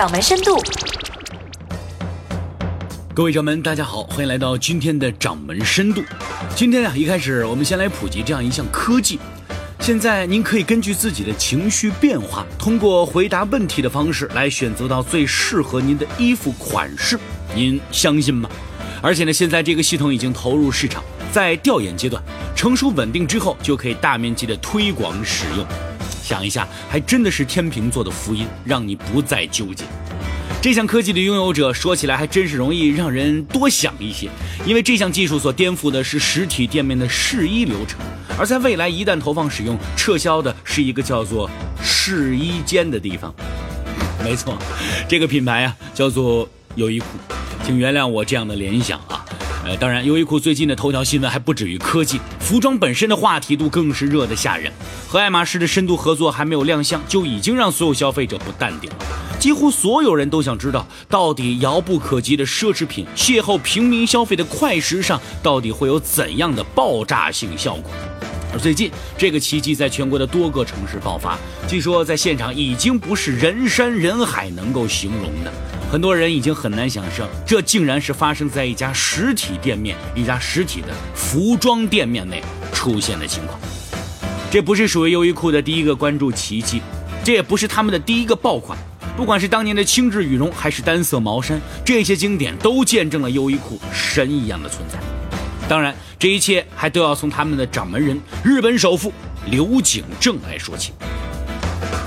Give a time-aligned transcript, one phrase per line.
[0.00, 0.56] 掌门深度。
[3.12, 6.02] 各位掌门，大家好，欢迎来到今天的掌门深度。
[6.56, 9.18] 今天啊，一开始我们先来普及这样一项科技。
[9.78, 17.18] 现在您可以根据自己的情绪变化，通过回答问题的方式来选择到最适合您的衣服款式。
[17.54, 18.48] 您相信吗？
[19.02, 22.22] 而且呢，现在这个系统已经投入市场，在调研阶段，
[22.56, 25.89] 成熟稳定之后就可以大面积的推广使用。
[26.30, 29.82] 想一下，还真的是天秤座的福音，让你不再纠结。
[30.62, 34.30] 这项科技的拥有者说起来还真是容易让人多想一些，
[34.64, 37.98] 因为这项技术所颠覆的是实体店面的试衣流程，
[38.38, 41.50] 而在未来一旦投放使用，撤销的是一个叫做
[41.82, 43.34] 试衣间的地方。
[44.22, 44.56] 没错，
[45.08, 47.06] 这个品牌啊叫做优衣库，
[47.66, 49.26] 请原谅我这样的联想啊。
[49.64, 52.18] 呃，当然，优衣库最近的头条新闻还不止于科技，
[52.50, 54.72] 服装本身的话题度更是热得吓人。
[55.06, 58.96] 和爱马仕的深度合作还没有亮相，就已经让所有消费者不淡定了。
[59.38, 67.92] 几乎所有人都想知道，到底遥不可及的奢侈品邂逅平民消费的快时尚，到底会有怎样的爆炸性效果？
[68.52, 75.52] 而最近，这个奇迹在全国的多个城市爆发，据说在现场已经不是人山人海能够形容的。
[75.90, 82.40] 很多人已经很难想象，这竟然是发生在一家实体店面、一家实体的服装店面内
[82.72, 83.58] 出现的情况。
[84.52, 86.80] 这不是属于优衣库的第一个关注奇迹，
[87.24, 88.78] 这也不是他们的第一个爆款。
[89.16, 94.96] 不管是当年的轻质羽绒，还是单色毛衫，这些经典都见证了优衣库神一样的存在。
[95.68, 99.12] 当然，这一切还都要从他们的掌门人——日本首富
[99.50, 100.92] 刘景正来说起。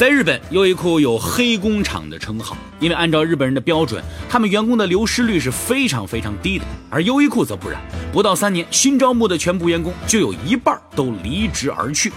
[0.00, 6.64] 在日本，优衣库有“黑工厂”的称号，因为按照日本人的标准，他们员工的流失率是非常非常低的。
[6.88, 7.78] 而优衣库则不然，
[8.10, 12.10] 不到三年，新招募的全部员工就有一半都离职而去。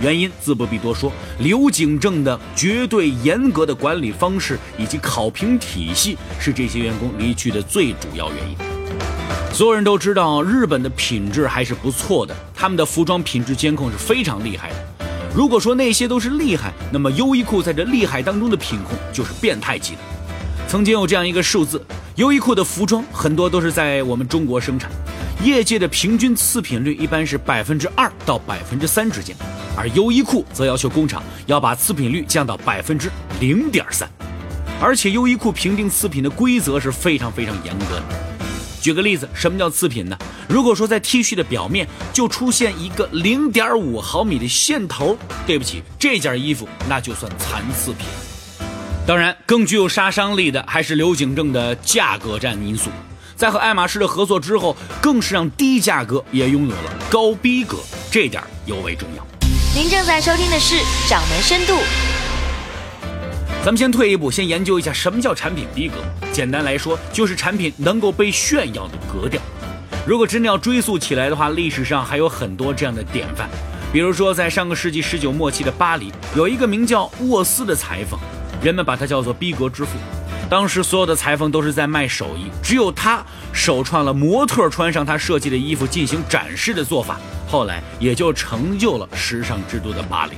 [0.00, 8.56] 原因自不必多说，刘景正的绝对严格的管理方式以及考评体系是这些员工离去的最主要原因。
[9.52, 14.89] 所有人都知道，日本的品质还是不错的，他们的服装品质监控是非常厉害的。
[15.32, 19.98] 如果说那些都是厉害，那么优衣库在这厉害当中的品控就是变态级的。
[20.66, 21.84] 曾经有这样一个数字，
[22.16, 24.90] 优衣库的服装很多都是在我们中国生产，
[25.44, 29.36] 业界的平均次品率一般是百分之二到百分之三之间，
[29.76, 33.08] 而优衣库则要求工厂要把次品率降到百分之
[33.38, 34.08] 零点三，
[34.80, 38.29] 而且优衣库评定次品的规则是非常非常严格的。
[38.80, 40.16] 举个例子，什么叫次品呢？
[40.48, 48.06] 如果说在 T 恤的表面就出现一个零点五毫米的线头，对不起，这件衣服那就算残次品。
[49.06, 52.90] 当然，更具有杀伤力的还是刘景正的价格战因素。
[53.36, 57.78] 在和爱马仕的合作之后，更是让低价格也拥有了高逼格，
[58.10, 59.26] 这点尤为重要。
[59.74, 60.74] 您正在收听的是
[61.08, 61.72] 《掌门深度》。
[63.62, 65.96] 咱们先退一步，先研究一下什么叫产品逼格。
[66.32, 69.38] 简单来说，就是产品能够被炫耀的格调。
[70.06, 73.50] 如果真的要追溯起来的话，历史上还有很多这样的典范。
[73.92, 78.18] 比如说，在上个世纪十九末期的巴黎，有一个名叫沃斯的裁缝，
[78.62, 79.90] 人们把他叫做逼格之父。
[80.48, 83.22] 当时所有的裁缝都是在卖手艺，只有他
[83.52, 90.32] 首创了模特穿上他设计的衣服进行展示的做法，后来也就成就了时尚之都的巴黎。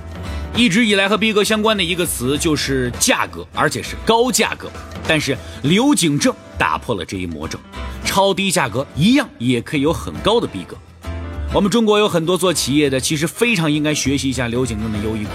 [0.54, 4.70] 一直以来和逼格相关的一个词就是价格，而且是高价格。
[5.08, 7.58] 但是刘景正打破了这一魔咒，
[8.04, 10.76] 超低价格一样也可以有很高的逼格。
[11.54, 15.30] 我们中国有很多做企业的，其实非常应该学习一下刘景正的优衣库，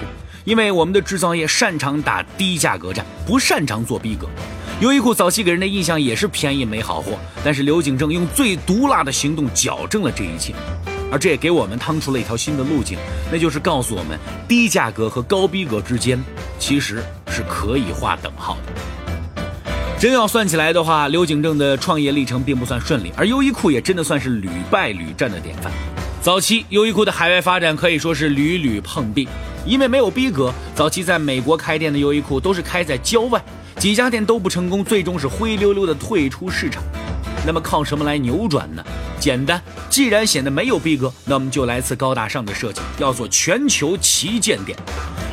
[0.46, 4.28] 因为我们的制造业擅长打低价格战，不擅长做逼格。
[4.82, 10.54] 优衣库早期给人的印象也是便宜没好货，但是刘景正用最毒辣的行动矫正了这一切。
[11.12, 12.98] 而这也给我们趟出了一条新的路径，
[13.32, 16.22] 那就是告诉我们，低价格和高逼格之间
[16.60, 18.74] 其实是可以划等号的。
[20.00, 25.72] 真要算起来的话，刘景正的创业历程并不算顺利，而优衣库也真的算是屡败屡战的典范。
[26.22, 29.28] 早期优衣库的海外发展可以说是屡屡碰壁，
[29.66, 33.42] 因为没有逼格，早期在美国开店的优衣库都是开在郊外，
[33.78, 36.84] 几家店都不成功，最终是灰溜溜的退出市场。
[37.46, 38.84] 那么靠什么来扭转呢？
[39.20, 44.78] 简单，既然显得没有逼格，那我们就来次高大上的设计，要做全球旗舰店。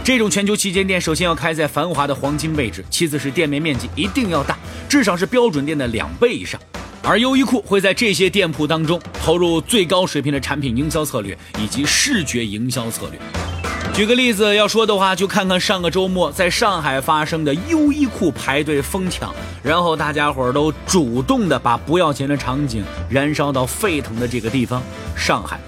[0.02, 4.58] 这种全球旗舰店，首先要开在繁华的黄金位置，其次是店面面积一定要大，
[4.88, 6.60] 至少是标准店的两倍以上。
[7.02, 13.53] 而优衣库会在这些店铺当中投入最高水平的产品营销策略以及视觉营销策略。
[13.94, 19.32] 举个例子，要说的话，就看看上个周末在上海发生的优衣库排队疯抢，
[19.62, 24.82] 然后大家伙儿都主动的把不要钱的场景燃烧到沸腾的这个地方——
[25.14, 25.60] 上海。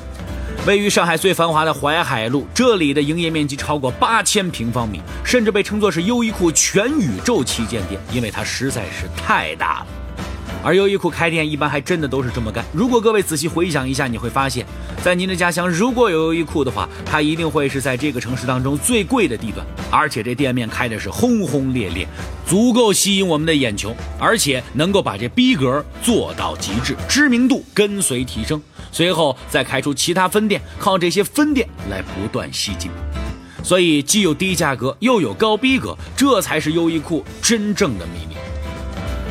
[0.67, 9.87] 位于上海最繁华的淮海路，这里的营业面积超过八千平方米，甚至被称作是优衣库全宇宙旗舰店，因为它实在是太大了。
[10.66, 12.64] 而优衣库开店一般还真的都是这么干。
[12.72, 14.66] 如果各位仔细回想一下，你会发现，
[15.00, 22.04] 在您的家乡如果有优衣库的话，它一定会是在这个城市当中最贵的地段，而且这店面开的是轰轰烈烈，
[22.44, 28.60] 足够吸引我们的眼球，而且能够把这逼格做到极致，知名度跟随提升。
[28.90, 32.90] 随后再开出其他分店，靠这些分店来不断吸金，
[33.62, 38.34] 所以既有低价格又有高逼格，这才是优衣库真正的秘密。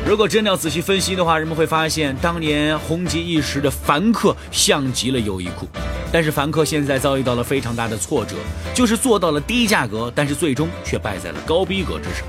[0.06, 5.66] 如果真的要仔细分析的话，人们会发现，当年红极一时的凡客像极了优衣库，
[6.12, 8.36] 但是凡客现在遭遇到了非常大的挫折，
[8.72, 12.24] 就是做到了低价格，但是最终却败在了高逼格之上。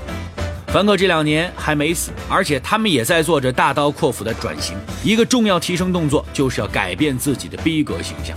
[0.66, 4.76] 凡客这两年还没死，而且他们也在做着大刀阔斧的转型。
[5.04, 8.36] 一个重要提升动作就是要改变自己的逼格形象。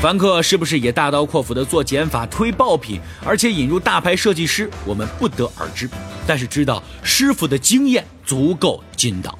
[0.00, 5.90] 凡客是不是也大刀阔斧的做减法、推爆品，而且引入大牌设计师，我们不得而知。
[6.26, 9.36] 但是知道师傅的经验足够筋道。